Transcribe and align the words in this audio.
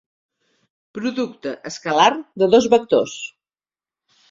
Producte 0.99 1.51
escalar 1.71 2.09
de 2.43 2.51
dos 2.57 2.71
vectors. 2.77 3.17